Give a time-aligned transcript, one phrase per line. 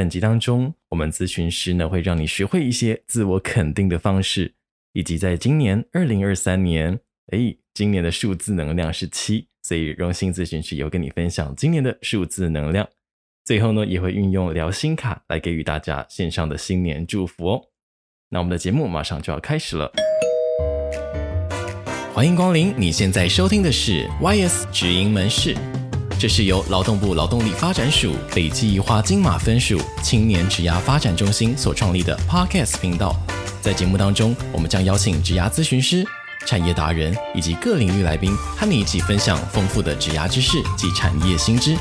[0.00, 4.54] 本集当中，我们咨询师呢会让你学会一些自我肯定的方式，
[4.94, 6.98] 以及在今年二零二三年，
[7.32, 12.88] 诶，今年的数字能量是七，所以荣幸咨询师有跟你分享今年的数字能量。
[13.44, 17.62] 最后呢，也会运用聊心卡来给予大家线上的新年祝福哦。
[18.30, 19.92] 那我们的节目马上就要开始了，
[22.14, 22.72] 欢迎光临！
[22.78, 25.54] 你现在收听的是 YS 职营门市。
[26.20, 33.16] 这是由劳动部劳动力发展署北基宜花金马分署青年职涯发展中心所创立的 Podcast 频道。
[33.62, 36.04] 在节目当中，我们将邀请职涯咨询师、
[36.44, 41.74] 产业达人以及各领域来宾，和你一起分享丰富的职涯知识及产业新知。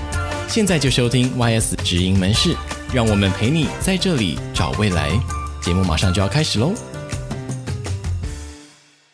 [0.47, 2.55] 现在就收听 YS 职营门市，
[2.93, 5.11] 让我们陪你在这里找未来。
[5.61, 6.73] 节目马上就要开始喽！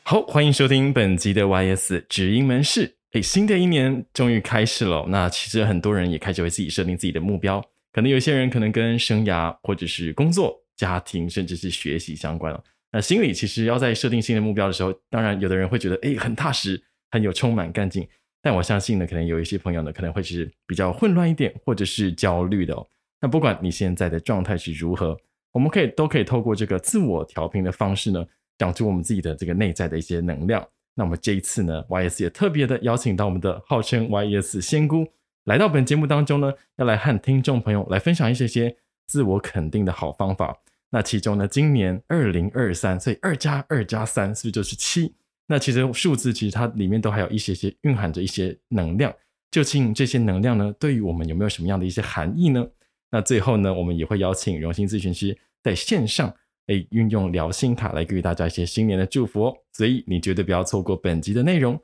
[0.03, 2.94] 好，欢迎收听本集的 YS 职营门市。
[3.15, 5.05] 诶，新的一年终于开始了。
[5.07, 7.61] 那其实很多人也开始为自己设定自己的目标，
[7.93, 12.61] 可能有些人可能跟生涯或者是工作、家庭，甚至是学习相关了。
[12.91, 18.05] 那心里其实要在设定新的目标的时候，当然有的人会觉得诶很踏实，很有充满干劲。
[18.41, 22.85] 但我相信呢，可能有一些朋友呢，可能会是比较混乱一点，或者是焦虑的哦。
[23.21, 25.17] 那不管你现在的状态是如何，
[25.53, 28.25] 我们可以都可以透过这个自我调频的方式呢，
[28.57, 30.67] 长出我们自己的这个内在的一些能量。
[30.95, 35.05] 那我们这一次呢，YS 也特别的邀请到我们的号称 YS 仙姑
[35.43, 40.57] 来到本节目当中呢，要来和听众朋友来分享一些些自我肯定的好方法。
[40.91, 45.13] 那其中呢，今年二零二三，所以二加二加三是不是就是七？
[45.47, 49.13] 那其实数字其实它里面都还有一些些蕴含着一些能量。
[49.51, 52.65] 究竟这些能量呢，对于我们有没有什么样的一些含义呢？
[53.11, 56.33] 那最后呢，我们也会邀请荣幸咨询师在线上。
[56.67, 61.79] 哎，运用疗心卡来给予大家一些新年的祝福哦，所以你绝对不要错过本集的内容。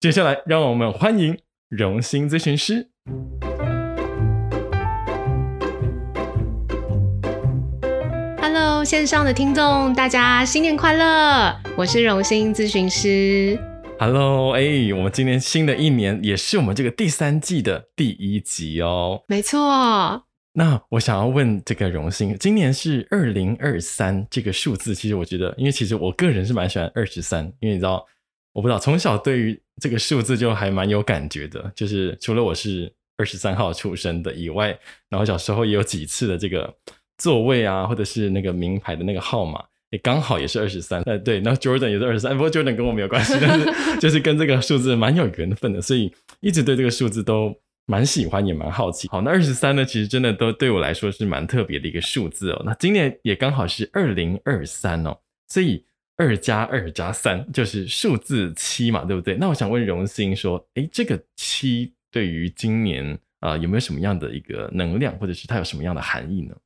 [0.00, 2.88] 接下来，让我们欢迎荣幸咨询师。
[8.40, 11.54] Hello，线上的听众，大家新年快乐！
[11.76, 13.58] 我是荣幸咨询师。
[13.98, 19.24] Hello，哎，我们今年新的一年也是我们这个第三季的第一集哦。
[19.28, 20.24] 没错。
[20.56, 28.06] 那我想要问这个荣幸，今年是二零二三这个数字，其实我觉得，因为其实我个人是蛮喜欢二十三，因为你知道，
[28.52, 34.68] 我不知道从小对于这个数字就还蛮有感觉的，就是除了我是二十三号出生的以外，
[35.08, 36.72] 然后小时候也有几次的这个
[37.18, 39.60] 座位啊，或者是那个名牌的那个号码，
[39.90, 43.66] 也刚好也是二十三，呃对，那 Jordan 也是二十三，不过 Jordan 跟我没有关系，但是
[43.98, 47.52] 就是跟这个数字蛮有缘分的，所以一直对这个数字都。
[47.86, 49.08] 蛮喜欢，也蛮好奇。
[49.08, 52.62] 好，那二十三呢，其实真的都对我来说是蛮特别的一个数字哦。
[52.64, 55.18] 那今年也刚好是二零二三哦，
[55.48, 55.84] 所以
[56.16, 59.36] 二加二加三就是数字七嘛，对不对？
[59.36, 66.56] 那我想问荣幸说，诶，这个七对于今年啊，呃，有没有什么样的一个能量，或者是它有什么样的含义呢？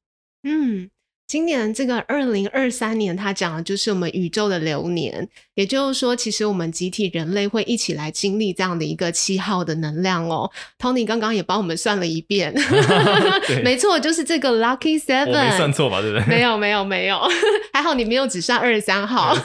[0.44, 0.90] 嗯。
[1.28, 10.50] 今年这个二零二三年，它讲的就是我们宇宙的流年，也就是说，其实我们集体人类会一起来经历这样的一个七号的能量哦。
[10.78, 12.54] Tony 刚刚也帮我们算了一遍，
[13.62, 16.00] 没错，就是这个 Lucky Seven，我没算错吧？
[16.00, 16.26] 对不对？
[16.26, 17.20] 没有，没有，没有，
[17.74, 19.36] 还好你没有只算二十三号，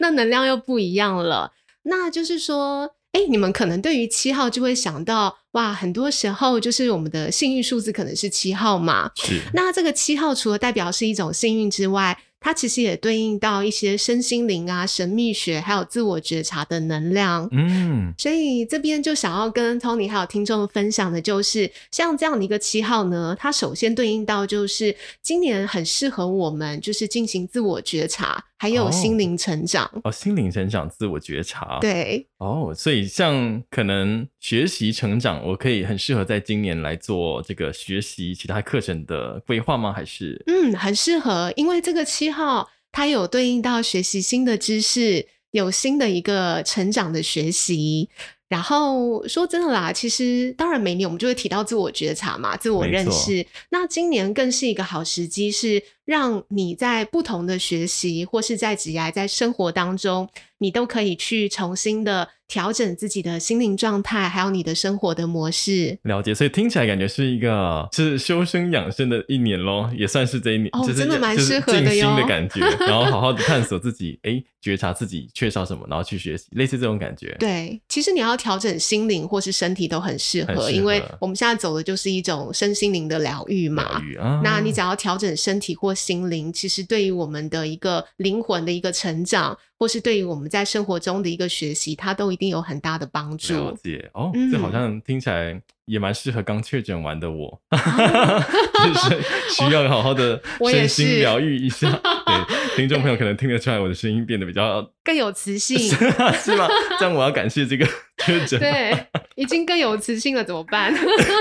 [0.00, 1.52] 那能量又不一样了。
[1.84, 2.90] 那就是说。
[3.14, 9.10] 哎，你们可能对于七号就会想到，哇，很多时候就是我们的幸运数字可能是七号嘛。
[9.16, 9.40] 是。
[9.52, 17.48] 那这个七号除了代表是一种幸运之外，它其实也对应到一些身心灵啊、神秘学，还有自我觉察的能量。
[17.52, 29.84] 嗯，所以这边就想要跟 Tony 还有听众分享的，就是像这样的一个七号呢，它首先对应到就是今年很适合我们，就是进行自我觉察，还有心灵成长。
[29.96, 31.78] 哦，哦，心灵成长、自我觉察。
[31.82, 32.26] 对。
[32.38, 39.92] 哦，所以像可能学习成长，我可以很适合在今年来做这个学习其他课程的规划吗？
[39.92, 40.42] 还是？
[40.46, 48.08] 嗯，很适合，因为这个七号它有对应到学习新的知识，有新的一个成长的学习。
[48.48, 53.44] 然后说真的啦，其实当然每年我们就会提到自我觉察嘛，自我认识。
[53.70, 62.28] 那今年更是一个好时机，是让你在不同的学习或是在职涯、在生活当中，你都可以去重新的。
[62.54, 65.98] 调整自己的心灵状态，还有你的生活的模式。
[66.02, 71.88] 了解，所以听起来感觉是一个是修身养生的一年咯，也算是这一年，哦，就是、真的蛮适合的哟。
[71.88, 77.34] 静心的感觉，然后好好的 探索自己，哎，觉察自己缺少什么，然后去学习，类似这种感觉。
[77.40, 83.98] 对，其实你要调整心灵或是身体都很适合，合，因为我们现在走的就是一种身心灵的疗愈嘛。
[83.98, 89.58] 疗愈啊，那你只要调整身体或心灵，其实对于我们的一个灵魂的一个成长。
[89.84, 93.52] 或是对于我们在生活中的一个学习，它都一定有很大的帮助。
[93.52, 99.20] 了解哦，嗯、这好像听起来也蛮适合刚确诊完的我， 就是
[99.50, 100.40] 需要好好的
[100.70, 101.90] 身心疗愈一下。
[101.90, 102.34] 对，
[102.76, 106.68] 听众朋友可能听得出来，我的声音变得比较更有磁性， 是吗？
[106.98, 107.86] 这样我要感谢这个
[108.24, 109.06] 确诊，对，
[109.36, 110.92] 已经更有磁性了，怎么办？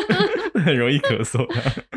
[0.64, 1.46] 很容易咳嗽。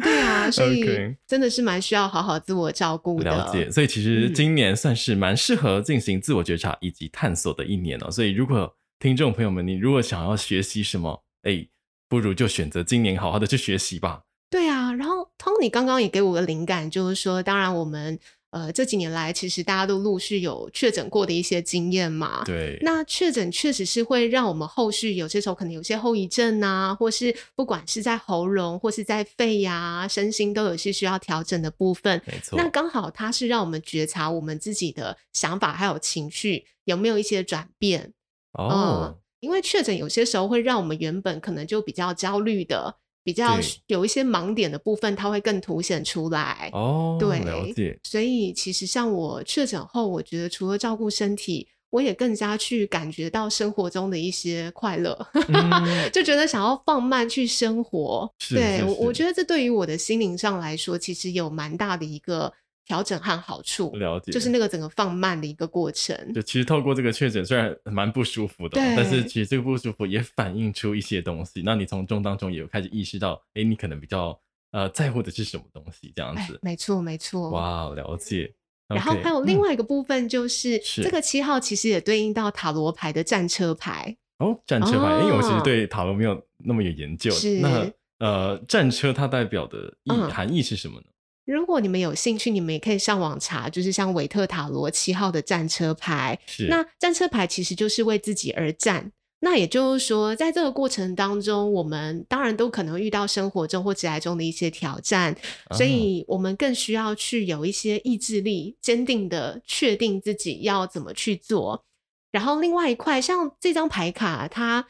[0.02, 3.30] 对啊，所以真的是蛮需要好好自我照顾的。
[3.30, 8.10] 了解，所以其实今年算是蛮适合进行自我觉察以及探索的一年哦。
[8.10, 11.66] 所以如果听众朋友们，你如果想要学习什么，哎，
[12.08, 14.22] 不如就选择今年好好的去学习吧。
[14.48, 18.18] 对啊，然后 Tony 刚刚也给我个灵感，就是说，当然我们。
[18.56, 22.42] 呃，这几年来，其实大家都陆续有确诊过的一些经验嘛。
[22.46, 22.78] 对。
[22.80, 32.18] 那确诊确实是会让我们后续有些时候可能有些后遗症啊，或是不管是在喉咙或是在肺呀、啊、身心都有些需要调整的部分。
[32.26, 32.56] 没错。
[32.58, 38.14] 那刚好它是让我们觉察我们自己的想法还有情绪有没有一些转变。
[38.52, 38.64] 哦。
[38.64, 42.96] 呃、因为确诊有些时候会让我们原本可能就比较焦虑的。
[43.26, 43.58] 比较
[43.88, 46.70] 有一些盲点的部分，它会更凸显出来。
[46.72, 47.98] 哦，对，了解。
[48.04, 58.32] 所以其实像我确诊后，我觉得除了照顾身体，我也更加去感觉到生活中的一些快乐，嗯、 就觉得想要放慢去生活。
[58.38, 62.52] 是对，我觉得这对于我的心灵上来说，其实有蛮大的一个。
[62.86, 66.16] 调整和好处，了解，就是那个整个放慢的一个过程。
[66.32, 71.62] 就其实透过这个确诊，虽然蛮不舒服的，对但是其实这个不舒服也反映出一些东西。
[71.64, 74.38] 那你从中当中也有开始意识到，哎，你可能比较
[74.70, 76.58] 呃在乎的是什么东西，这样子。
[76.62, 77.50] 没错，没错。
[77.50, 78.54] 哇，了解。
[78.86, 84.16] 然后还有另外一个部分，就是、嗯、这个七号其实也对应到塔罗牌的战车牌。
[84.38, 87.32] 哦，战车牌，哦、因为我其实对塔罗没有那么有研究。
[87.32, 87.58] 是。
[87.58, 91.06] 那呃，战车它代表的意、嗯、含义是什么呢？
[91.46, 96.38] 如果你们有兴趣，你们也可以上网查，就是像维特塔罗七号的战车牌。
[96.46, 99.12] 是，那战车牌其实就是为自己而战。
[99.40, 105.36] 那也就是说，在这个过程当中，我们当然都可能遇到生活中或职业中的一些挑战，
[105.76, 111.84] 所以我们更需要去有一些意志力，坚定的确定自己要怎么去做。
[112.32, 114.84] 然后另外一块，像这张牌卡，它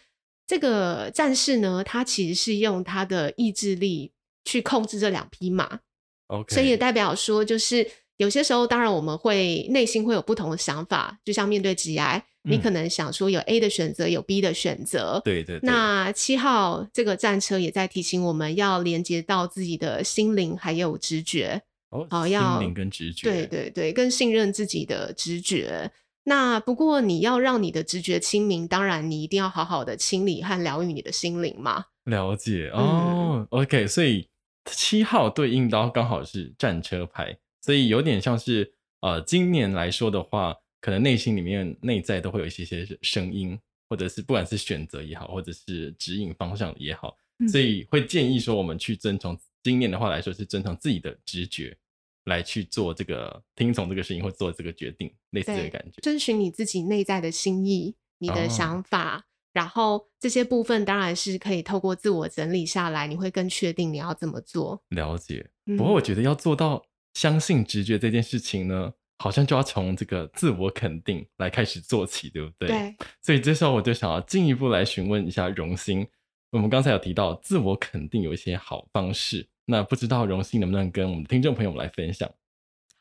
[0.46, 4.12] 这个战士呢，他其实是用他的意志力
[4.44, 5.80] 去控制这两匹马。
[6.28, 6.54] Okay.
[6.54, 15.20] 所以也代表说，就是有些时候，当然我们会内心会有不同的想法，就像面对职涯，你可能想说有 A 的选择，有 B 的选择。
[15.24, 15.60] 对对。
[15.62, 21.62] 那七号这个战车也在提醒我们要连接到自己的心灵还有直觉。
[21.90, 23.30] 哦，好，要心灵跟直觉。
[23.30, 25.92] 对对对，更信任自己的直觉。
[26.24, 31.84] 那不过你要让你的直觉清明，当然你一定要好好的清理和疗愈你的心灵嘛。
[32.06, 33.36] 了解哦。
[33.36, 34.26] 嗯、OK，所以。
[34.66, 43.58] 七号对应到刚好是战车牌，所以有点像是呃，今年来说的话，可能内心里面内在都会有一些些声音，
[43.88, 51.76] 或者是不管是选择也好，或者是指引方向也好，嗯、所以会建议说我们去遵从今年的话来说是遵从自己的直觉
[52.24, 59.18] 来去做这个听从这个事情或做这个决定，类似的感觉，遵循你自己内在的心意，你的想法。
[59.18, 59.24] 哦
[59.56, 64.78] 然后这些部分当然是可以透过自我整理下来，你会更确定你要怎么做。
[64.90, 65.48] 了解。
[65.78, 66.82] 不过我觉得要做到
[67.14, 72.68] 相信直觉这件事情呢，嗯、好像就要从这个自我肯定来开始做起，对不对？
[72.68, 72.94] 对。
[73.22, 76.06] 所以这时候我就想要进一步来询问一下荣兴。
[76.50, 82.30] 我们刚才有提到自我肯定有一些好方式，那不知道荣兴能不能跟我们的听众朋友们来分享？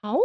[0.01, 0.15] 好，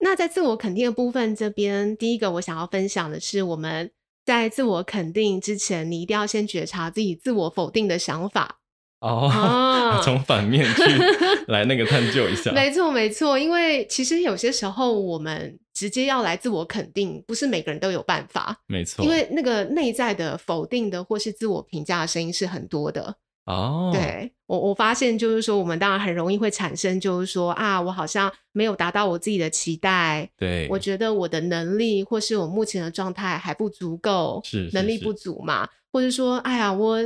[0.00, 3.90] 那在自我肯定的部分这边，第一个我想要分享的是我们。
[4.24, 8.60] 在自我肯定之前，你一定要先觉察自己自我否定的想法
[9.00, 10.82] 哦， 啊、从反面去
[11.48, 12.52] 来那个探究一下。
[12.52, 18.56] 没错，没错，因为其实有些时候我们直接要来自我肯定，不是每个人都有办法。
[18.68, 23.16] 没错，因为那个内在的否定的或是自我评价的声音是很多的。
[23.44, 36.98] 哦，对我我发现就是说，我们当然很容易会产生，就是说啊，我好像没有达到我自己的期待，对，我觉得我的能力或是我目前的状态还不足够，是，能力不足嘛，或者说，哎呀，我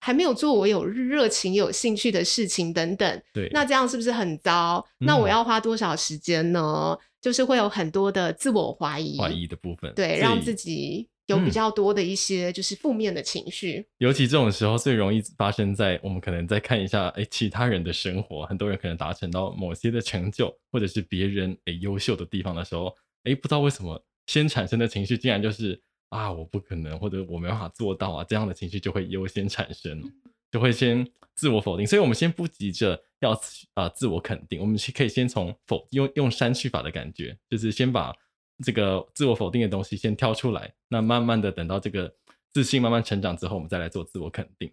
[0.00, 4.84] 还没有做我有热情、有兴趣的事情等等，对，那这样是不是很糟？
[5.00, 6.98] 嗯、那我要花多少时间呢？
[7.20, 11.08] 就是会有很多的自我怀疑、怀疑的部分，对，让自己。
[11.26, 30.02] 有比较多的一些就是负面的情绪，嗯，尤其这种时候最容易发生在我们可能在看一下哎其他人的生活，很多人可能达成到某些的成就，或者是别人哎优秀的地方的时候，哎不知道为什么先产生的情绪竟然就是啊我不可能或者我没办法做到啊，这样的情绪就会优先产生，
[30.52, 31.86] 就会先自我否定。
[31.86, 33.32] 所以我们先不急着要
[33.72, 38.14] 啊、呃、自我肯定，我们可以先从否用用删去法的感觉，就是先把。
[38.62, 42.12] 这个自我否定的东西先挑出来，那慢慢的等到这个
[42.52, 44.70] 自信慢慢成长之后，我们再来做自我肯定。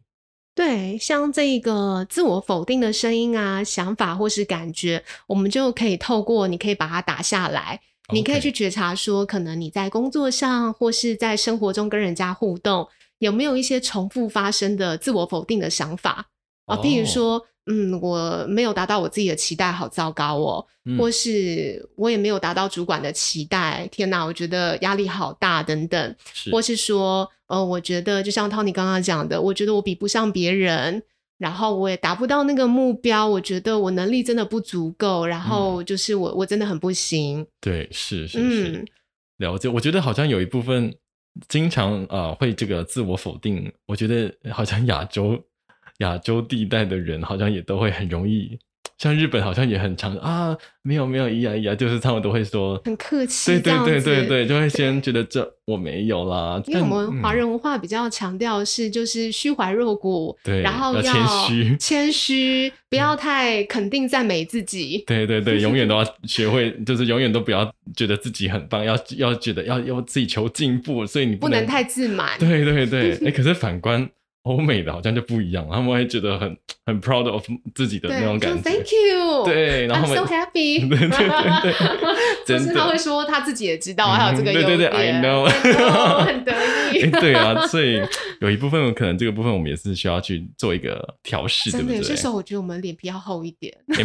[0.54, 7.80] 对，像这个自我否定的声音啊、想法或是感觉，我们就可以透过，你可以把它打下来.
[8.14, 16.31] 你可以去觉察说，可能你在工作上或是在生活中跟人家互动，有没有一些重复发生的自我否定的想法
[16.72, 16.78] 啊？
[16.84, 17.46] 譬如说。
[17.68, 20.66] 嗯，我没有达到我自己的期待，好糟糕哦！
[20.84, 26.16] 嗯、或是我也没有达到主管的期待，天哪，我觉得压力好大，等等。
[26.34, 31.04] 是或是说，呃，我觉得就像 Tony 刚刚讲的，我觉得我比不上别人，
[31.38, 37.46] 然后我也达不到那个目标，我觉得我能力真的不足够，然后就是我、嗯、我真的很不行。
[37.62, 38.86] 对，是是是，嗯、
[39.38, 39.70] 了解。
[39.70, 40.92] 我觉得好像有一部分
[41.48, 45.40] 经常啊、呃、会这个自我否定，我觉得好像亚洲。
[46.02, 48.60] 亚洲地带的人好像也都会很容易，
[48.98, 56.62] 像日本好像也很常啊，没有没有，咿呀咿呀，就是他们都会说很客气，对对对对对，就会先觉得这我没有啦。
[56.68, 65.04] 因为我们华人文化比较强调是就是虚怀若谷，对，然后要谦虚，谦虚， 不要太肯定赞美自己。
[65.08, 72.38] 对对对， 永远都要学会，就是永远都不要觉得自己很棒，要要觉得要要自己求进步，所以你不能太自满。
[72.38, 74.08] 对对对，哎， 可是反观。
[74.44, 77.46] 欧美的好像就不一样，他们会觉得很很 proud of
[77.76, 78.62] 自己的那种感觉。
[78.62, 80.90] Thank you，对，然后 I'm so happy。
[80.90, 81.74] 对对对
[82.48, 84.78] 对，就是他会说他自己也知道还有这个优点。
[84.78, 85.46] 对对对，I know，
[86.26, 86.52] 很得
[86.92, 87.10] 意。
[87.22, 88.02] 对啊，所以
[88.40, 91.98] 有一部分可能这个部分我们也是需要去做一个调试，对不对？
[91.98, 93.72] 有些时候我觉得我们脸皮要厚一点。
[93.88, 93.96] 有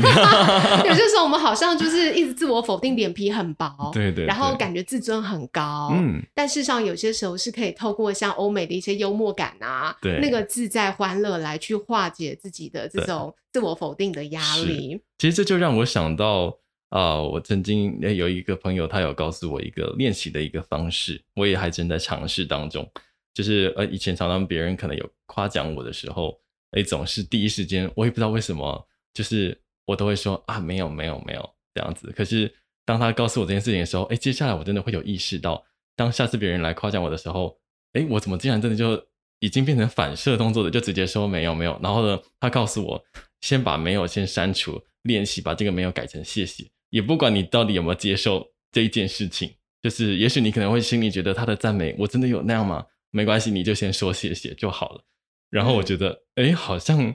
[0.95, 3.91] 些时候我们好像就是一直自我否定，脸皮很薄。
[3.95, 4.27] 对对。
[4.27, 5.93] 然后感觉自尊很高。
[5.95, 6.23] 嗯。
[6.35, 9.97] 但事实上有些时候是可以透过像欧美的一些幽默感啊。
[10.03, 10.26] 对。
[10.27, 15.01] 那个自在欢乐来去化解自己的这种自我否定的压力。
[15.19, 16.47] 其实这就让我想到
[16.91, 22.89] 啊、呃，我曾经有一个朋友，他有告诉我一个练习的一个方式，我也还正在尝试当中。
[23.33, 26.39] 就是呃，以前常常别人可能有夸奖我的时候，
[26.73, 32.13] 哎，总是第一时间我也不知道为什么，就是我都会说啊，没有没有没有这样子。
[32.17, 32.53] 可是
[32.85, 35.65] 当他告诉我这件事情的时候，哎，接下来我真的会有意识到，
[35.95, 37.59] 当下次别人来夸奖我的时候，
[37.93, 39.07] 哎，我怎么竟然真的就。
[39.41, 41.79] 已经变成反射动作的，就直接说没有没有。
[41.83, 43.05] 然后呢，他告诉我，
[43.41, 46.65] 先把没有先删除，练习把这个没有改成谢谢。
[46.91, 49.51] 也不管你到底有没有接受这一件事情，
[49.83, 52.85] 就是也许你可能会心里觉得他的赞美，我真的有那样吗？
[53.11, 55.05] 没关系，你就先说谢谢就好了。
[55.51, 57.15] 然后我觉得，哎、好像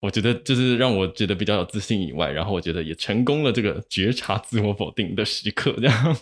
[0.00, 6.16] 我觉得就是让我觉得比较有自信以外，然后我觉得也成功了这个觉察自我否定的时刻，这样，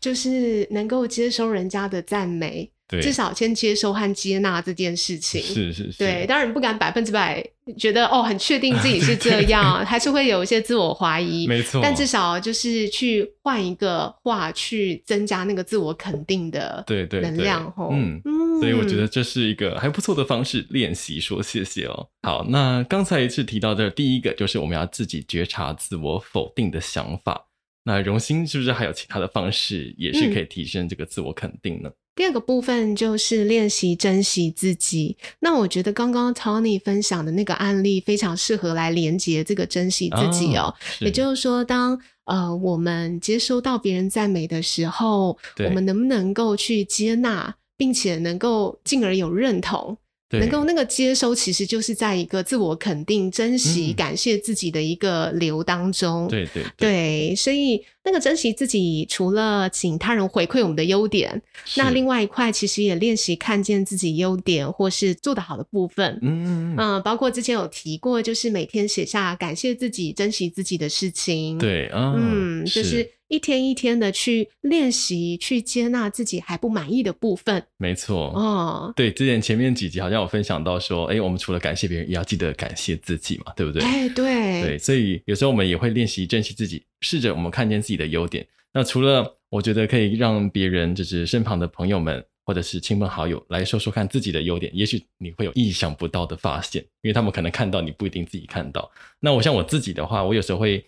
[0.00, 2.72] 就是能够接受人家的赞美。
[2.88, 5.98] 对至少先接受和接纳这件事情，是是是。
[5.98, 7.44] 对，当然不敢百分之百
[7.76, 11.46] 觉得哦，很确定自己是这样，对 还是会有一些自我怀疑。
[11.46, 17.70] 没错，但至少就是去换一个话，去增加那个自我肯定的对对能量。
[17.78, 22.08] 嗯嗯，所以我觉得这是一个还不错的方式，练习说谢谢哦。
[22.22, 27.44] 好，那刚才一次提到的第一个就是我们要自己觉察自我否定的想法。
[27.84, 31.88] 那榕炘是不是还有其他的方式，也是可以提升这个自我肯定呢？
[31.88, 35.16] 嗯第二个部分就是练习珍惜自己。
[35.38, 40.64] 那我觉得刚刚 Tony 分享的那个案例非常适合来连接这个珍惜自己哦。
[40.64, 49.96] 哦也就是说当，当呃我们接收到别人赞美的时候，我们能不能够去接纳，并且能够进而有认同？
[50.28, 56.26] 对能够那个接收，其实就是在一个自我肯定、珍惜、感谢自己的一个流当中。
[56.26, 61.40] 嗯、对对对，对，所以那个珍惜自己，除了请他人回馈我们的优点，
[61.76, 66.18] 那另外一块其实也练习看见自己优点或是做得好的部分。
[66.20, 71.56] 嗯嗯嗯、呃，包括之前有提过，就是每天写下感谢自己、珍惜自己的事情。
[71.58, 73.10] 对，哦、嗯，就是。
[73.28, 77.62] 一天一天的去练习，去接纳自己还不满意的部分。
[77.76, 83.82] 没错，哦，对，之前前面几集好像有分享到说，哎，我们除了感谢别人，也要记得感谢自己嘛，对不对？
[83.82, 88.46] 哎，对，对，所以有时候我们也会练习珍惜自己，试着我们看见自己的优点。
[88.72, 98.90] 那除了我觉得可以让别人，就是身旁的朋友们或者是亲朋好友来说说看自己的优点，也许你会有意想不到的发现，因为他们可能看到你不一定自己看到。
[99.20, 100.82] 那我像我自己的话，我有时候会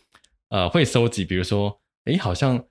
[0.48, 1.76] 呃会搜集，比如说。
[2.10, 2.62] 哎，好像，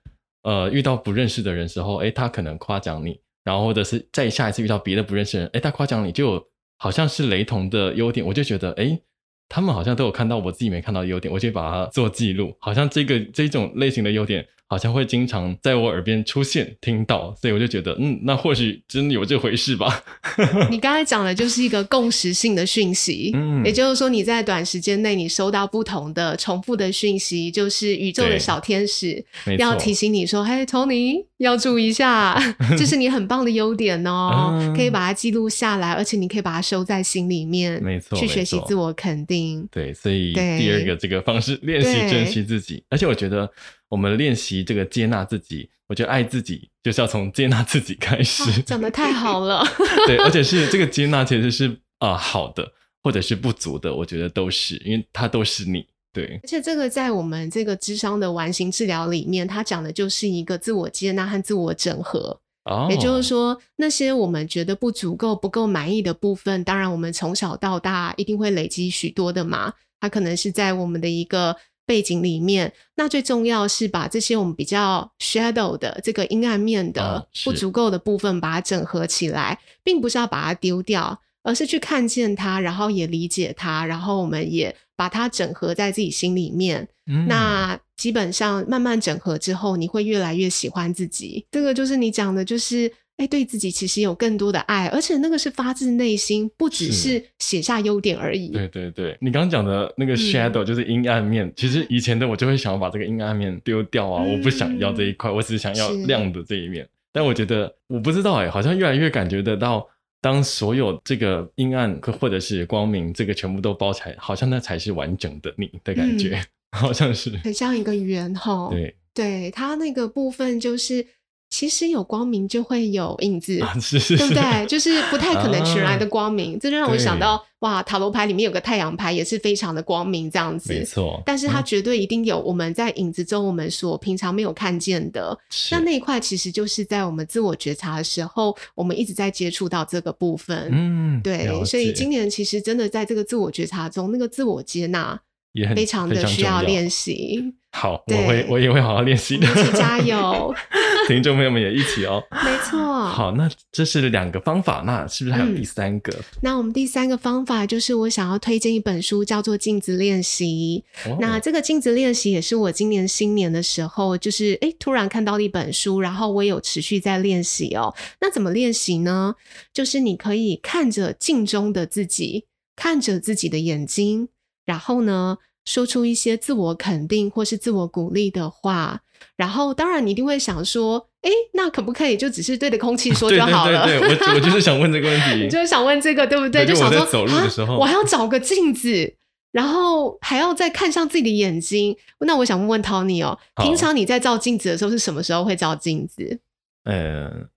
[0.42, 6.46] 呃，遇到不认识的人时候，哎，他可能夸奖你，然后或者是再下一次遇到别的不认识的人，哎，他夸奖你，就
[6.78, 9.00] 好像是雷同的优点，我就觉得，哎，
[9.48, 14.46] 他们好像都有看到我自己没看到的优点，我就把它做记录，好像这个这种类型的优点。
[14.70, 20.04] 好像会经常在我耳边出现、听到，所以我就觉得，嗯，那或许真的有这回事吧。
[20.70, 29.24] 你刚才讲的就是一个共识性的讯息，嗯，也就是说你在短时间内你收到不同的重复的讯息，就是宇宙的小天使
[29.58, 32.40] 要提醒你说：“嘿，Tony，要注意一下，
[32.78, 39.66] 这是你很棒的优点哦，嗯、可以把它记录下来，而且你可以把它收在心里面，没错，去学习自我肯定。
[39.72, 43.50] 对，所以第二个这个方式练习珍惜自己，而且我觉得
[43.90, 48.44] 我们练习这个接纳自己，我觉得爱自己就是要从接纳自己开始。
[48.44, 49.62] 啊、讲得太好了，
[50.06, 51.68] 对，而且是这个接纳其实是
[51.98, 55.84] 啊、呃、好的，或者是不足的，我觉得都是，因为它都是你。
[56.12, 62.40] 对，而且这个在我们这个智商的完形治疗里面，它讲的就是一个自我接纳和自我整合。
[62.64, 69.72] 哦，也就是说，那些我们觉得不足够、不够满意的部分，当然我们从小到大一定会累积许多的嘛。
[70.00, 71.54] 它可能是在我们的一个
[71.90, 72.72] 背景里面。
[72.94, 81.20] 那最重要是把这些我们比较 shadow 的这个阴暗面的不足够的部分，把它整合起来，并不是要把它丢掉。
[81.42, 86.86] 而是去看见它，然后也理解它，然后我们也把它整合在自己心里面。
[87.06, 91.46] 嗯、那基本上慢慢整合之后，你会越来越喜欢自己。
[91.50, 98.48] 这个就是你讲的，就是哎，对自己其实有更多的爱，而且那个是发自内心，不只是写下优点而已。
[98.48, 101.52] 对对对，你刚刚讲的那个 shadow、嗯、就是阴暗面。
[101.54, 106.88] 其实以前的我就会想要把这个阴暗面丢掉啊，嗯、我不想要这一块，我只想要亮的这一面。
[107.12, 109.86] 但我觉得我不知道哎，好像越来越感觉得到。
[110.22, 116.44] 当所有这个阴暗或者是光明，这个全部都包起来，好像那才是完整的你的感觉，嗯、
[116.78, 118.68] 好像是很像一个圆哈。
[118.70, 121.06] 对，对，它那个部分就是。
[121.50, 124.66] 其实有光明就会有影子，啊、是是是对不对？
[124.66, 130.72] 就是不太可能全然的光明，啊、这就让我想到哇，塔罗牌里面有个太阳牌，也是非常的光明这样子。
[130.72, 135.36] 没错，但是它绝对一定有我们在影子中我们所平常没有看见的。
[135.72, 140.68] 那、嗯、那一块其实就是在我们自我觉察的时候，我们一直在接触到这个部分。
[140.70, 145.20] 嗯，对，所以今年其实真的在这个自我觉察中，那个自我接纳
[145.52, 147.54] 也很非常的需要练习。
[147.72, 150.52] 好，我会我也会好好练习的，一起加油！
[151.06, 152.20] 听众朋友们也一起哦。
[152.30, 152.78] 没错。
[153.06, 156.12] 好，那这是两个方法，那是不是还有第三个？
[156.12, 160.82] 嗯、那我们第三个方法就是我想要推荐一本书，叫做《镜子练习》。
[161.08, 167.94] 哦、那这个镜子练习也是我今年新年的时候，就是哎突然看到了一本书，然后我也有持续在练习哦。
[168.20, 169.36] 那怎么练习呢？
[169.72, 174.28] 就是你可以看着镜中的自己，看着自己的眼睛，
[174.70, 179.00] 然后呢，说出一些自我肯定或是自我鼓励的话，
[179.34, 183.84] 然后当然你一定会想说，哎，那可不可以就只是对着空气 说就好了？
[183.84, 186.64] 对对对，对，我我就是想问这个问题， 你就是想问这个，对不对？
[186.64, 189.12] 对，就想说，走路的时候，我还要找个镜子，
[189.50, 191.96] 然后还要再看上自己的眼睛。
[192.20, 196.38] 那我想问问 Tony 哦，平常你在照镜子的时候是什么时候会照镜子？
[196.84, 197.48] 嗯。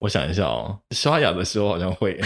[0.00, 2.18] 我想一下哦，刷牙的时候好像会，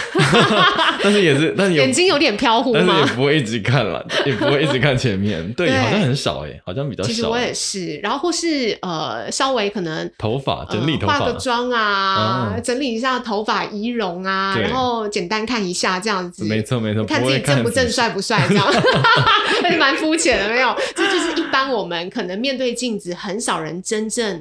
[1.03, 2.81] 但是也是，但是眼睛有点飘忽吗？
[2.87, 5.77] 但是也不会一直看了，也不会一直看前面， 对，对。
[5.79, 7.09] 好像很少哎，好像比较少。
[7.09, 18.65] 其实我也是，然后或是呃，稍微可能头发整理头发，化个妆啊，嗯、整理一下头发仪容啊，然后简单看一下这样子，没错没错，看自己正不正、帅不帅这样，
[19.63, 24.41] 还是蛮肤浅的，没有，这就是一般我们可能面对镜子，很少人真正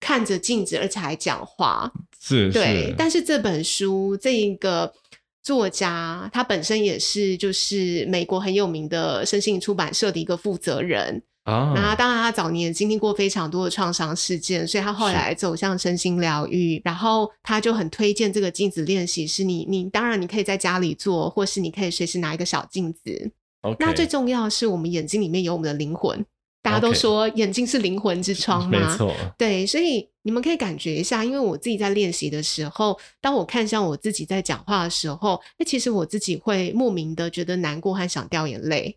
[0.00, 1.92] 看着镜子而且还讲话。
[2.20, 4.92] 是，对，但是这本书这一个
[5.42, 11.72] 作家，他本身也是就是美国很有名的身心出版社的一个负责人啊。
[11.74, 16.82] 那当然，他早年经历过非常多的创伤事件，所以他后来走向身心疗愈。
[16.84, 23.30] 然后他就很推荐这个镜子练习，是你你当然你可以在家里做，或是你可以随时拿一个小镜子。
[23.78, 26.24] 那最重要的是，我们眼睛里面有我们的灵魂。
[26.66, 29.14] 大家都说眼睛是灵魂之窗嘛，没错。
[29.38, 38.96] 对，所以你们可以感觉一下，因为我自己在练习的时候，当我看向我自己在讲话的时候，那其实我自己会莫名的觉得难过和想掉眼泪。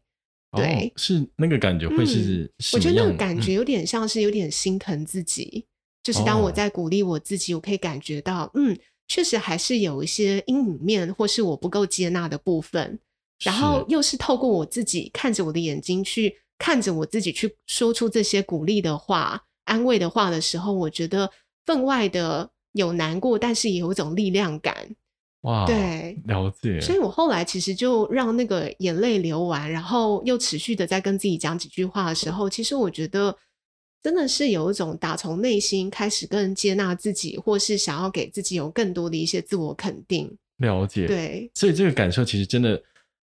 [0.57, 5.65] 对，哦、是那个感觉会是、嗯，我觉得那个感觉有点像是有点心疼自己，嗯、
[6.03, 8.75] 就是当我在鼓励我自己，我可以感觉到，嗯，
[9.07, 12.97] 确实还是有一些阴影面，或是我不够接纳的部分，
[13.43, 16.35] 然后又是透过我自己看着我的眼睛去。
[16.59, 21.31] 看着我自己去说出这些鼓励的话、安慰的话的时候，我觉得
[21.65, 24.75] 分外的有难过，但是也有一种力量感。
[25.41, 26.81] 哇，对，了解。
[26.81, 33.33] 所以我后来其实就让那个眼泪流完，然后又持续的在跟自己讲几句话的时候，其实我觉得
[34.03, 40.29] 真的是有一种打从内心开始更接纳自己，或是想要给自己有更多的一些自我肯定。
[40.57, 41.49] 了解，对。
[41.55, 42.83] 所以这个感受其实真的，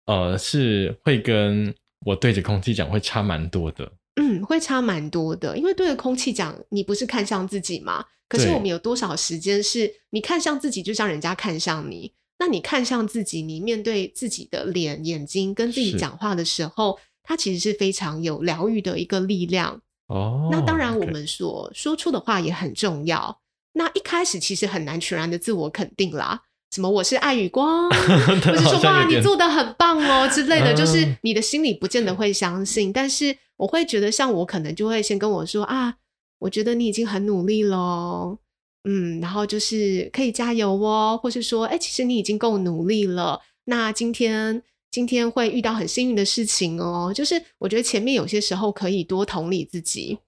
[0.07, 1.75] 呃，是会跟。
[2.07, 8.05] 我对着空气讲会差蛮多的，嗯，会差蛮多的，因为对着空气讲，你不是看向自己吗？
[8.29, 12.13] 可是我们有多少时间是你看向自己，就像人家看向你？
[12.39, 19.83] 那你看向自己，你面对自己的脸、眼睛，跟自己讲话的时候，它其实是非常有疗愈的一个力量。
[20.07, 23.41] 哦，那当然，我们所说出的话也很重要。
[23.75, 32.93] 那一开始其实很难全然的自我肯定啦，什么我是爱与光， 或者说哇你做的很棒哦 之类的，就是你的心里不见得会相信。
[32.93, 35.97] 但是我会觉得，像我可能就会先跟我说啊，
[36.39, 38.39] 我觉得你已经很努力了，
[38.85, 43.41] 嗯，然后就是可以加油哦，或是说，哎，其实你已经够努力了。
[43.65, 50.19] 那今天今天会遇到很幸运的事情哦，就是我觉得前面有些时候可以多同理自己。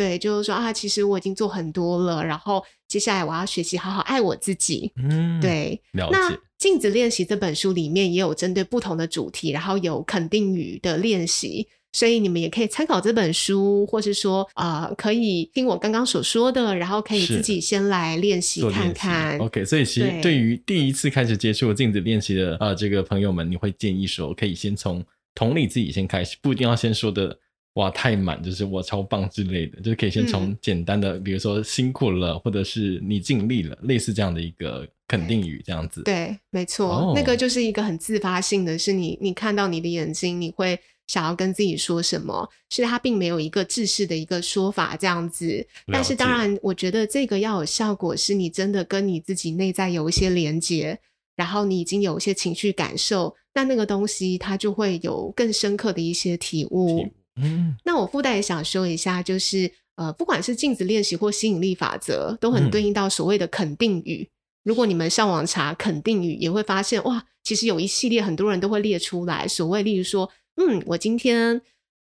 [0.00, 4.90] 对，就是说啊，其实我已经做很多了，然后接下来我要学习好好爱我自己。
[4.96, 5.78] 嗯，对。
[5.92, 19.38] 那镜子练习这本书里面也有针对不同的主题，然后有肯定语的练习，所以你们也可以参考这本书，或是说啊、呃，可以听我刚刚所说的，然后可以自己先来练习看看。
[19.38, 27.38] OK，所以其实对于第一次开始接触镜子练习的啊、呃、这个朋友们，你会建议说，可以先从同理自己先开始，不一定要先说的。
[27.74, 36.02] 哇，太满就是我超棒之类的，就是可以先从简单的，嗯、比如说辛苦了，或者是你尽力了，类似这样的一个肯定语，这样子。
[36.02, 45.64] 对，没错，哦、那个就是一个很自发性的，是你你看到你的眼睛，你会想要跟自己说什么，是它并没有一个制式的一个说法这样子。
[45.92, 50.98] 但是当然，我觉得这个要有效果，是你真的跟你自己内在有一些连接，
[51.36, 57.08] 然后你已经有一些情绪感受，那那个东西它就会有更深刻的一些体悟。
[57.42, 64.22] 嗯，那我附带也想说一下，就是呃，不管是镜子练习或吸引力法则，都很对应到所谓的肯定语。
[64.22, 64.30] 嗯、
[64.64, 71.60] 如果你们上网查肯定语，也会发现哇，其实有一系列很多人都会列出来，所谓例如说，嗯，我今天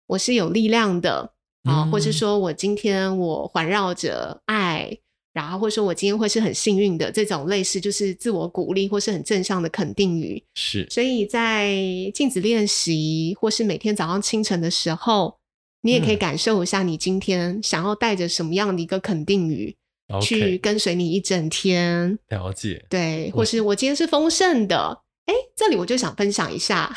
[0.06, 1.32] 我是有力量的
[1.64, 4.98] 啊，嗯、或是说我今天我环绕着爱。
[5.34, 10.40] 然后，或者说我今天会是很幸运的，这种类似就是自我鼓励或是很正向的肯定语。
[10.54, 11.74] 是，所以在
[12.14, 15.36] 镜子练习或是每天早上清晨的时候，
[15.82, 22.16] 你也可以感受一下，你今天想要带着什么样的一个肯定语、嗯、去跟随你一整天。
[22.28, 22.86] 了解。
[22.88, 25.00] 对，或是我今天是丰盛的。
[25.26, 26.94] 哎，这里我就想分享一下，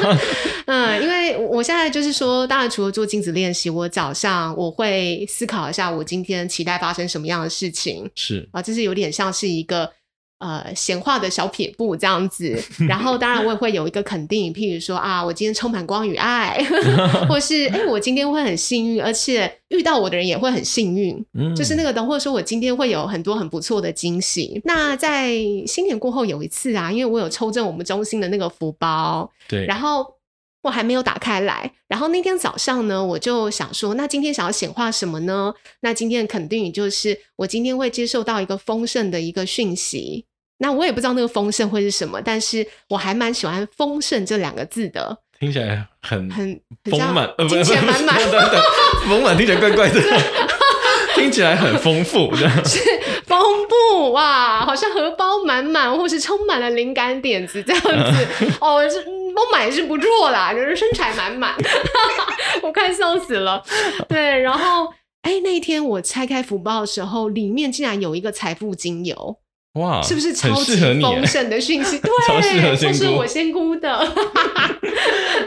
[0.66, 9.90] 嗯，因为我现在就是说，当然除了做镜子练习，我早上我会思考一下，我今天期待发生什么样的事情，是啊，这是有点像是一个。
[10.38, 12.56] 呃，闲话的小撇步这样子，
[12.88, 16.64] 然后当然我也会有一个肯定，譬如说啊，我今天充满光与爱，
[17.28, 24.60] 或是哎，我今天会很幸运，而且遇到我的人也会很幸运，嗯，就是那个等，或者说我今天会有很多很不错的惊喜。
[24.64, 25.34] 那在
[25.66, 30.17] 新年过后有一次啊，因为我有抽中我们中心的那个福包，对，然后。
[30.62, 35.54] 我还没有打开来，然后那天早上呢，我就想说，那今天想要显化什么呢？
[35.80, 40.24] 那今天肯定就是我今天会接受到一个丰盛的一个讯息。
[40.60, 48.18] 那我也不知道那个丰盛会是什么，但是我还蛮喜欢“丰盛”这两个字的，听起来很很丰满，金钱满满，
[49.06, 50.00] 丰满听起来怪怪的，
[51.14, 52.34] 听起来很丰富，
[52.66, 52.80] 是
[53.40, 58.26] 丰富哇，好像荷包满满，或是充满了灵感点子这样子
[58.60, 59.04] 哦，是。
[59.38, 61.54] 我买是不错啦，就是身材满满，
[62.60, 63.62] 我快笑死了。
[64.08, 64.86] 对，然后
[65.22, 69.38] 哎、欸，那一天我拆开福包的时候，里面竟然有一个财富精油，
[69.74, 72.00] 哇，是不是超级丰盛的讯息？
[72.00, 74.12] 对，就是我仙姑的。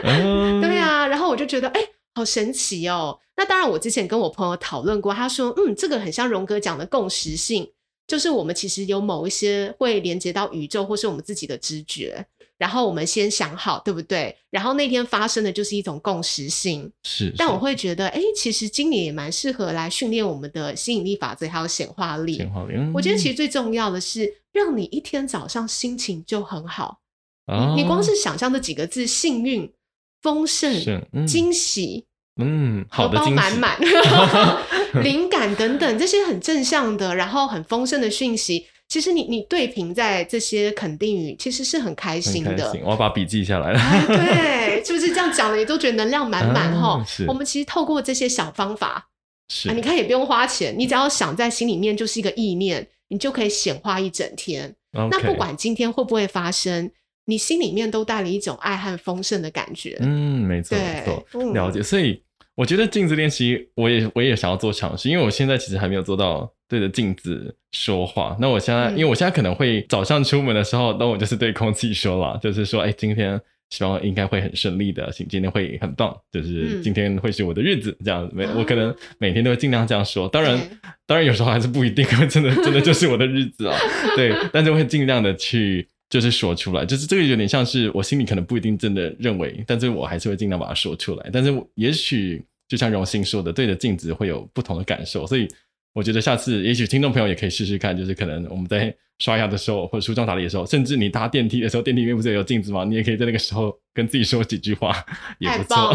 [0.62, 3.18] 对啊，然后我就觉得哎、欸，好神奇哦。
[3.36, 7.68] 那当然，我之前跟我朋友讨论过，他说，嗯，这个很像荣哥讲的共识性，
[8.12, 12.22] 就是我们其实有某一些会连接到宇宙，或是我们自己的直觉。
[12.58, 14.36] 然后我们先想好，对不对？
[14.50, 17.34] 然后那天发生的就是一种共识性，是，是。
[17.38, 22.36] 但我会觉得，哎，其实今年也蛮适合来训练我们的吸引力法则，还有显化力。
[22.36, 22.74] 显化力。
[22.76, 26.98] 嗯、我觉得其实最重要的是，让你一天早上心情就很好。
[27.46, 29.72] 哦、你你光是想象这几个字：幸运、
[30.20, 30.70] 丰盛、
[31.14, 32.04] 嗯、惊喜，
[32.44, 33.76] 嗯，荷包满满、
[35.02, 38.66] 灵感等等这些很正向的，然后很丰盛的讯息。
[38.88, 42.70] 其实你你对平在这些肯定语，其实是很开心的。
[42.70, 43.80] 心我要把笔记下来了。
[44.06, 46.98] 对，就是，是这样讲的，也都觉得能量满满哈。
[46.98, 49.08] 啊、我们其实透过这些小方法，
[49.48, 54.74] 是啊，你看也不用花钱，你只要想在心里面就是一个意念，你就可以显化一整天。
[54.92, 56.90] 那不管今天会不会发生，
[57.24, 59.96] 你心里面都带了一种爱和丰盛的感觉。
[60.02, 61.82] 嗯，没错，没错，了解。
[61.82, 62.22] 所以
[62.54, 66.52] 我觉得镜子练习，我也我也想要做尝试，因为我现在其实还没有做到。
[66.68, 68.34] 对着镜子说话。
[68.40, 73.38] 那我现在，因为我现在可能会早上出门的时候，那我就是对空气说了，就是说，哎，今天
[73.68, 78.34] 希望应该会很顺利的，今天会很棒，就是今天会是我的日子，这样子。
[78.34, 80.26] 每我可能每天都会尽量这样说。
[80.30, 80.58] 当然，
[81.06, 83.76] 当然有时候还是不一定， 真的真的就是我的日子啊。
[84.16, 91.30] 对，但是会尽量的去就是说出来，就是这个有点像是我心里可能不一定真的认为，但是我还是会尽量把它说出来。
[91.32, 95.48] 但是也许就像荣幸说的，对着镜子会有不同的感受，所以。
[95.94, 102.82] 我觉得下次也许听众朋友也可以试试看，就是可能我们在刷牙的时候，或者梳妆打理的时候，甚至你搭电梯的时候，电梯里面不是有镜子吗？
[102.82, 105.04] 你也可以在那个时候跟自己说几句话，
[105.38, 105.94] 也不错。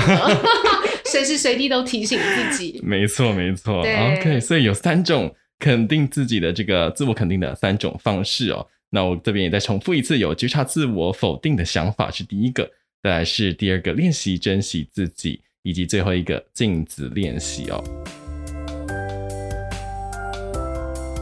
[1.05, 2.79] 随时随地都提醒自己。
[2.83, 3.79] 没错，没错。
[3.79, 8.67] OK，所以有三种肯定自己的这个自我肯定的三种方式哦。
[8.89, 12.69] 那我这边也再重复一次，有觉察自我否定的想法是第一个，
[13.03, 17.83] 再来是第二个练习珍惜自己，以及最后一个镜子练习哦。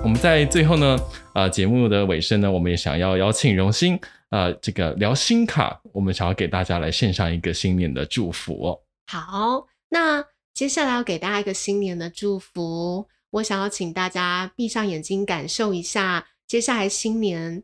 [0.03, 0.95] 我们在最后呢，
[1.33, 3.99] 呃，节目的尾声呢，我们也想要邀请榕炘，
[4.29, 8.79] 呃，这个聊心卡，我们想要给大家来献上一个新年的祝福。
[9.07, 10.23] 好，那
[10.53, 16.27] 接下来要给大家一个新年的祝福，我想要请大家闭上眼睛，感受一下。
[16.47, 17.63] 接下来新年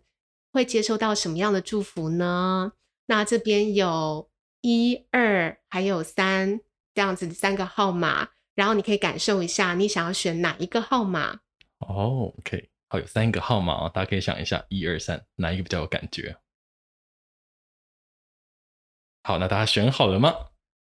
[0.52, 2.74] 会接收到什么样的祝福呢？
[3.06, 4.30] 那这边有
[4.62, 6.62] 一二还有三
[6.94, 11.40] 这样子的三个号码，然后你可以感受一下，你想要选哪一个号码？
[11.80, 16.38] 哦，OK，好，有三个号码哦，大家可以想一下，一二三，哪一个比较有感觉？
[19.24, 20.48] 好，那大家选好了吗？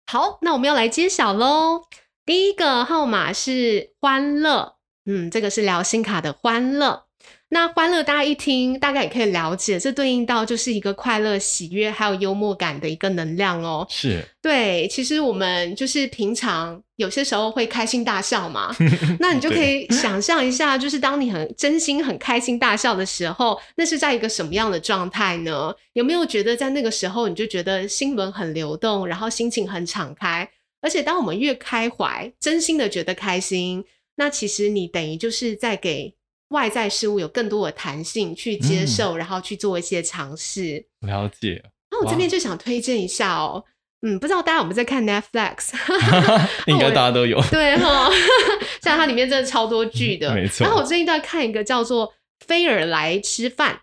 [0.07, 1.87] 好，那我们要来揭晓喽。
[2.25, 7.10] 第一个号码是欢乐，嗯，这个是聊心卡的欢乐。
[7.53, 13.85] 那欢乐，大家一听，大概也可以了解，这对应到就是一个快乐、喜悦，还有幽默感的一个能量哦。
[13.91, 18.73] 是，对，其实我们就是平常有些时候会开心大笑嘛，
[19.19, 25.75] 那你就可以想象一下，就是当你很真心、很开心大笑的时候，那是在一个什么样的状态呢？
[25.95, 30.49] 有没有觉得在那个时候，你就觉得心轮很流动，然后心情很敞开？
[30.81, 33.85] 而且当我们越开怀，真心的觉得开心，
[34.15, 36.15] 那其实你等于就是在给。
[36.51, 40.87] 外在事物有更多的弹性去接受，嗯、然后去做一些尝试。
[41.01, 41.63] 了解。
[41.91, 43.65] 那我这边就想推荐一下哦，
[44.03, 45.73] 嗯，不知道大家有没有在看 Netflix？
[46.67, 47.41] 应该大家都有。
[47.51, 48.09] 对哈，
[48.81, 50.65] 像它里面真的超多剧的，没错。
[50.65, 52.09] 然后我最近在看一个叫做
[52.47, 53.75] 《菲尔来吃饭》。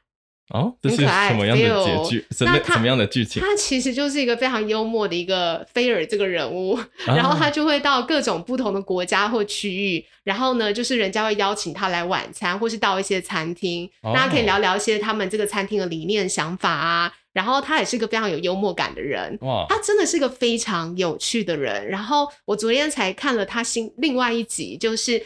[0.49, 2.25] 哦，这是什么样的结局？
[2.31, 3.41] 什么什么样的剧情？
[3.41, 17.11] 他其实就是一个非常幽默的一个菲尔这个人物，啊、然后他就会到各种不同的国家或区域，然后呢，就是人家会邀请他来晚餐，或是到一些餐厅，大家、哦、可以聊聊一些他们这个餐厅的理念、想法啊。
[17.33, 21.87] 然后他也是一个非常有幽默感的人，哇，他真的是一个非常有趣的人。
[21.87, 25.21] 然后我昨天才看了他新另外一集，就是。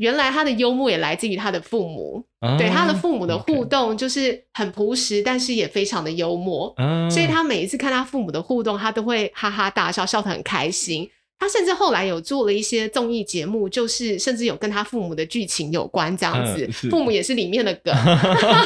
[0.00, 11.06] 原来他的幽默也来自于他的父母，啊、对他的父母的互动就是很朴实.但是也非常的幽默，啊、所以他每一次看他父母的互动，他都会哈哈大笑，笑得很开心。
[11.38, 17.94] 他甚至后来有做了一些综艺节目，就是甚至有跟他父母的剧情有关这样子，啊、父母也是里面的梗。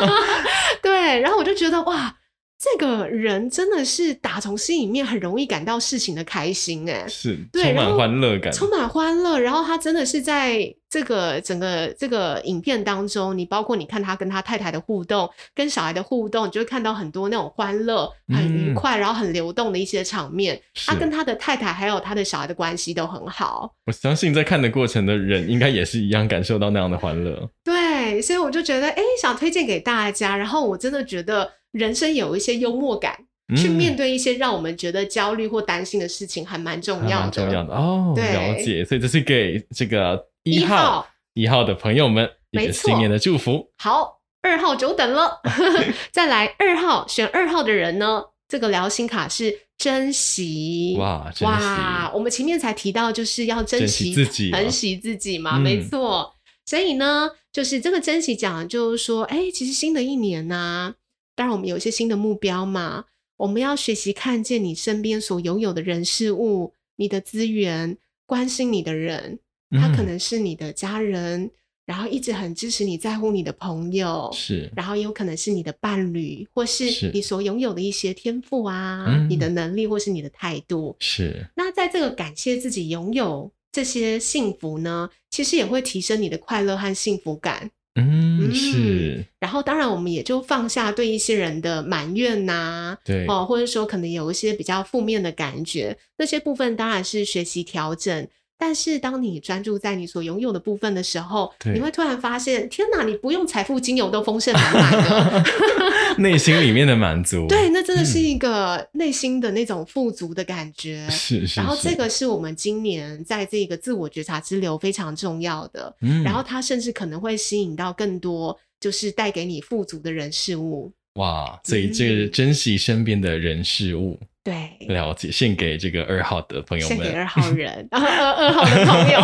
[0.80, 2.16] 对，然后我就觉得哇。
[2.64, 9.38] 这个人真的是打从心里面很容易感到事情的开心，哎，是，对，充满欢乐感，充满欢乐。
[9.38, 20.59] 然后他真的是在这个整个这个影片当中，你包括你看他跟他太太的互动，跟小孩的互动，你就会看到很多那种欢乐、很愉快，嗯、然后很流动的一些场面。
[20.87, 23.70] 他跟他的太太还有他的小孩的关系都很好。
[23.85, 27.50] 我相信在看的过程的人，应该也是一样感受到那样的欢乐。
[27.62, 30.35] 对，所以我就觉得，哎，想推荐给大家。
[30.35, 31.53] 然后我真的觉得。
[31.74, 33.18] 人生有一些幽默感，
[33.52, 37.30] 嗯、去面对一些让我们觉得焦虑或担心的事情，还蛮重要的。
[37.30, 38.84] 重要的哦，对了解。
[38.84, 43.70] 所以这是给这个一号一号的朋友们一个新年的祝福。
[43.78, 45.40] 好，二号久等了，
[46.12, 48.22] 再来二号选二号的人呢？
[48.46, 52.12] 这个聊心卡是珍惜哇，珍惜哇！
[52.14, 56.34] 我们前面才提到就是要珍惜自己，珍惜自己嘛，没错。
[56.66, 60.94] 所以呢，就是这个珍惜讲的就是说，哎，其实新的一年呢、啊。
[61.34, 63.04] 当然，我们有一些新的目标嘛，
[63.36, 69.38] 我们要学习看见你身边所拥有的人事物，你的资源，关心你的人，
[69.70, 71.50] 他可能是你的家人，嗯、
[71.86, 81.44] 然后一直很支持你在乎你的朋友，是，然后也有可能是你的伴侣，或是你所拥有的一些天赋啊，嗯、你的能力，或是你的态度，是。
[81.56, 87.70] 那在这个感谢自己拥有这些幸福呢，其实也会提升你的快乐和幸福感。
[87.96, 89.24] 嗯，是、嗯。
[89.38, 98.28] 然后，当然，我们也就放下对一些人的埋怨呐、啊，对，哦，或者说可能有一些比较负面的感觉，那些部分当然是学习调整。
[98.56, 103.02] 但是，当你专注在你所拥有的部分的时候，你会突然发现，天哪！
[103.04, 105.44] 你不用财富精油都丰盛满满的
[106.18, 107.46] 内心里面的满足。
[107.48, 111.06] 对，那真的是一个内心的那种富足的感觉。
[111.10, 111.60] 是、嗯、是。
[111.60, 115.94] 然后，这个是我们今年在这个自我觉察之流非常重要的。
[116.00, 116.22] 嗯。
[116.22, 120.92] 然后，它甚至可能会吸引到更多，就是带给你富足的人事物。
[121.14, 121.59] 哇！
[121.64, 124.18] 所以，这个珍惜身边的人事物。
[124.20, 129.18] 嗯对，了解，献给这个二号的朋友们，献给二号人，二 二二号的朋友。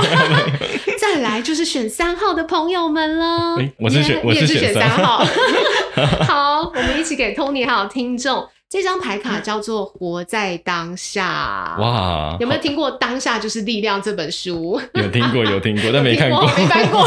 [0.98, 3.56] 再来来就是选三号的朋友们了。
[3.56, 5.22] 欸、我是选，yeah, 我是选三号。
[6.24, 8.48] 好，我们一起给 Tony 还有听众。
[8.70, 11.74] 这张牌卡叫做《活在当下》。
[11.82, 14.80] 哇，有没有听过《当下就是力量》这本书？
[14.94, 17.04] 有听过，有听过，但没看过，没翻过。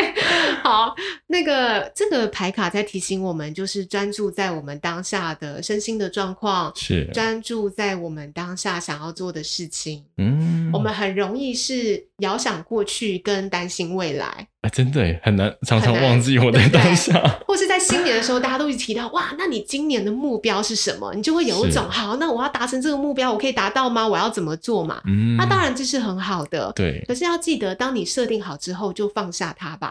[0.00, 0.14] 对，
[0.62, 0.94] 好，
[1.26, 10.04] 那个这个牌卡在提醒我们，就是专注在我们当下的身心的状况，是专注在我们当下想要做的事情。
[10.16, 14.46] 嗯，我们很容易是遥想过去跟担心未来。
[14.60, 17.18] 哎，真的很难，常常忘记我在当下。
[17.48, 21.14] 或是在新年的时候，大家都会提到哇，那你今年的目标是什么？
[21.14, 24.06] 你就会有一种好，那我要达成这个目标，我可以达到吗？
[24.06, 25.00] 我要怎么做嘛？
[25.06, 26.70] 嗯，那当然这是很好的。
[26.76, 29.89] 对，可是要记得，当你设定好之后，就放下它吧。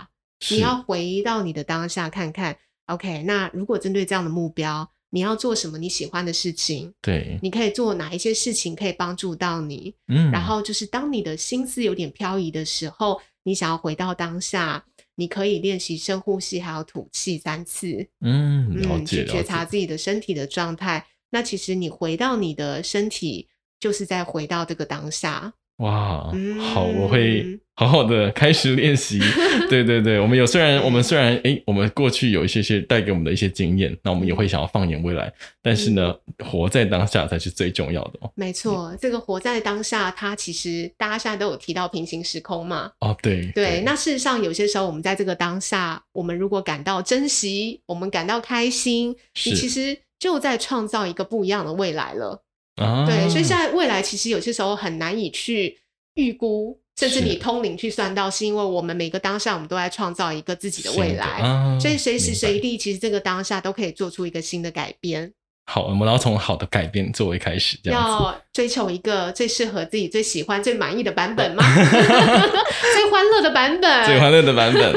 [0.49, 2.58] 你要回到你的当下，看看。
[2.86, 6.93] OK，那如果针对这样的目标，你要做什么你喜欢的事情？
[7.02, 9.93] 对，你可以做哪一些事情可以帮助到你？
[10.08, 13.21] 嗯，然后就是当你的心思有点漂移的时候。
[13.43, 18.06] 你想要回到当下，你可以练习深呼吸，还有吐气三次。
[18.19, 21.08] 嗯，了解，嗯，去觉察自己的身体的状态。
[21.32, 23.47] 那其实你回到你的身体，
[23.80, 25.54] 就是在回到这个当下。
[25.79, 29.19] 哇，好，我会好好的开始练习。
[29.69, 38.31] 对对对，我们有虽然我们虽然哎，我们过去有一些些带给我们的一些经验，那我们也会想要放眼未来，但是呢，活在当下才是最重要的哦。
[38.35, 42.91] 没错，这个活在当下，它其实大家现在都有提到平行时空嘛。
[42.99, 49.15] 哦，对对，对，那事实上有些时候我们在这个当下，我们如果感到珍惜，我们感到开心，
[49.45, 52.43] 你其实就在创造一个不一样的未来了。
[52.79, 55.77] 啊、对，所以现在未来其实有些时候很难以去
[56.15, 65.33] 预估，甚至你通灵去算到，是因为我们每个当下我们都在创造一个自己的未来，啊、所以随时随地其实这个当下都可以做出一个新的改变。
[65.65, 68.09] 好，我们要从好的改变作为开始，这样子。
[68.09, 71.63] 要追求一个最适合自己、最喜欢、最满意的版本吗？
[71.73, 74.93] 最欢乐的版本，最欢乐的版本。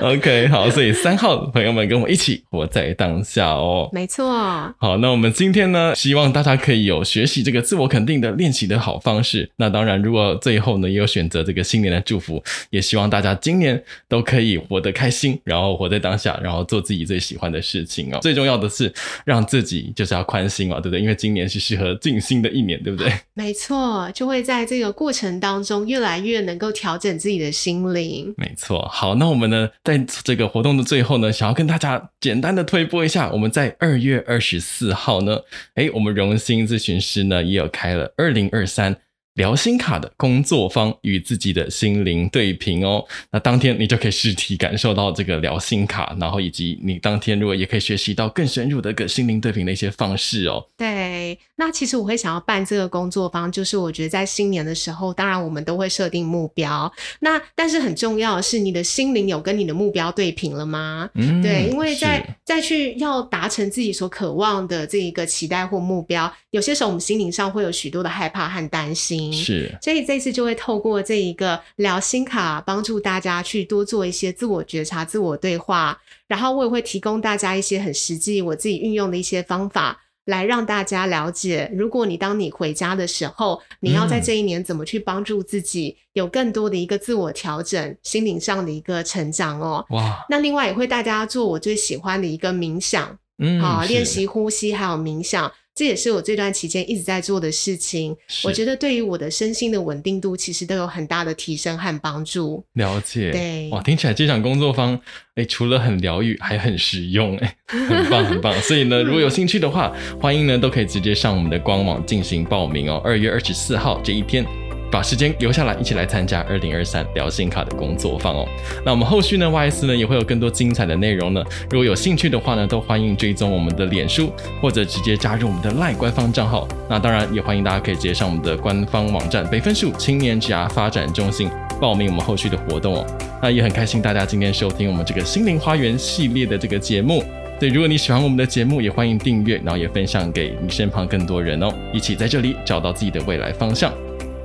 [0.00, 3.88] OK，好，所以三号朋友们跟我一起活在当下哦。
[3.90, 4.28] 没错。
[4.76, 9.48] 好，那我们今天呢，希望大家可以有学习这个自我肯定的练习的好方式。
[9.56, 18.18] 那当然，如果最后呢也有选择这个新年的祝福，也希望大家今年都可以活得开心，然后活在当下，然后做自己最喜欢的事情哦。
[18.20, 18.92] 最重要的是
[19.24, 20.16] 让自己就是。
[20.16, 21.00] 要宽心嘛，对不对？
[21.00, 23.05] 因为今年是适合静心的一年，对不对？
[23.34, 28.32] 没错，就会在这个过程当中越来越能够调整自己的心灵。
[28.36, 35.40] 没错，好，那我们呢，在这个活动的最后呢，想要跟大家简单的推播一下，我们在二月二十四号呢，
[35.74, 38.96] 诶，我们荣心咨询师呢也有开了二零二三。
[39.36, 50.66] 聊心卡的工作方与自己的心灵对平哦，那当天你就可以实体感受到这个聊心卡，然后以及你当天如果也可以学习到更深入的一个心灵对平的一些方式哦。
[50.76, 61.08] 对，那其实我会想要办这个工作坊，就是我觉得在新年的时候，当然我们都会设定目标，那但是很重要的是你的心灵有跟你的目标对平了吗？
[61.14, 69.30] 嗯，对，因为在再去要达成自己所渴望的这一个期待或目标，有些时候我们心灵上会有许多的害怕和担心。
[69.30, 89.84] 是，所以这次就会透过这一个聊心卡，帮助大家去多做一些自我觉察、自我对话，然后我也会提供大家一些很实际我自己运用的一些方法，来让大家了解，如果你当你回家的时候，你要在这一年怎么去帮助自己，有更多的一个自我调整、心灵上的一个成长哦。
[89.90, 95.52] 哇，那另外也会大家做我最喜欢的一个冥想，嗯，好，练习呼吸还有冥想。
[95.76, 98.16] 这也是我这段期间一直在做的事情。
[98.42, 102.64] 我觉得对于我的身心的稳定度，其实都有很大的提升和帮助。
[102.72, 104.98] 了解，对，哇，听起来这场工作坊，
[105.34, 108.58] 哎，除了很疗愈，还很实用，哎，很棒，很棒。
[108.62, 112.98] 所以呢， 如果有兴趣的话，欢迎呢都可以直接上我们的官网进行报名哦。
[113.04, 114.46] 二月二十四号这一天。
[114.90, 118.46] 把时间留下来，一起来参加二零二三聊心卡的工作坊哦。
[118.84, 121.42] 那我们后续呢，YS 呢也会有更多精彩的内容呢。
[121.70, 126.66] 如果有兴趣的话呢，都欢迎追踪我们的脸书，或者直接加入我们的 LINE 官方账号。
[126.88, 133.06] 那当然也欢迎大家可以直接上我们的官方网站北分数青年职涯发展中心报名我们后续的活动哦。
[133.42, 137.22] 那也很开心大家今天收听我们这个心灵花园系列的这个节目。
[137.58, 143.90] 对，如果你喜欢我们的节目，也欢迎订阅，然后也分享给你身旁更多人哦，一起在这里找到自己的未来方向。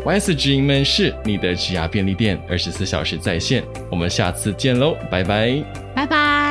[0.06, 3.64] YS 职营门市你的职涯便利店，二十四小时在线。
[3.90, 6.51] 我们下次见喽，拜拜，拜拜。